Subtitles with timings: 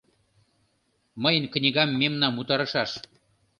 [1.23, 2.91] “Мыйын книгам мемнам утарышаш.